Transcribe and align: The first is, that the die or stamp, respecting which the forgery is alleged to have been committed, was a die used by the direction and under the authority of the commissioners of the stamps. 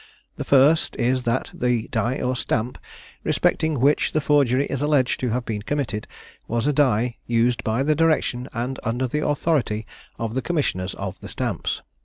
The 0.37 0.43
first 0.43 0.95
is, 0.95 1.21
that 1.25 1.51
the 1.53 1.87
die 1.89 2.19
or 2.21 2.35
stamp, 2.35 2.79
respecting 3.23 3.79
which 3.79 4.13
the 4.13 4.19
forgery 4.19 4.65
is 4.65 4.81
alleged 4.81 5.19
to 5.19 5.29
have 5.29 5.45
been 5.45 5.61
committed, 5.61 6.07
was 6.47 6.65
a 6.65 6.73
die 6.73 7.17
used 7.27 7.63
by 7.63 7.83
the 7.83 7.93
direction 7.93 8.49
and 8.51 8.79
under 8.83 9.07
the 9.07 9.23
authority 9.23 9.85
of 10.17 10.33
the 10.33 10.41
commissioners 10.41 10.95
of 10.95 11.19
the 11.19 11.29
stamps. 11.29 11.83